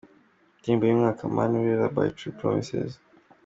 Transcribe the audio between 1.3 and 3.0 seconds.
Mana Urera by True Promises.